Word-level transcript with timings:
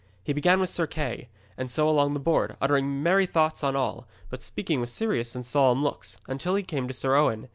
He 0.23 0.33
began 0.33 0.59
with 0.59 0.71
Sir 0.71 0.87
Kay, 0.87 1.29
and 1.59 1.69
so 1.69 1.87
along 1.87 2.15
the 2.15 2.19
board, 2.19 2.57
uttering 2.59 3.03
merry 3.03 3.27
thoughts 3.27 3.63
on 3.63 3.75
all, 3.75 4.07
but 4.31 4.41
speaking 4.41 4.81
with 4.81 4.89
serious 4.89 5.35
and 5.35 5.45
solemn 5.45 5.83
looks, 5.83 6.17
until 6.27 6.55
he 6.55 6.63
came 6.63 6.87
to 6.87 6.93
Sir 6.95 7.15
Owen. 7.15 7.49